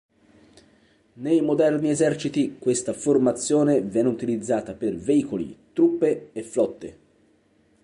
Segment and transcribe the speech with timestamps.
[1.13, 6.97] Nei moderni eserciti, questa formazione viene utilizzata per veicoli, truppe e flotte.